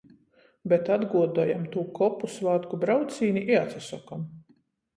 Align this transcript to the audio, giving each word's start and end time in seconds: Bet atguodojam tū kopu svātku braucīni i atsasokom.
Bet 0.71 0.87
atguodojam 0.95 1.67
tū 1.75 1.83
kopu 2.01 2.31
svātku 2.39 2.81
braucīni 2.87 3.47
i 3.53 3.61
atsasokom. 3.63 4.29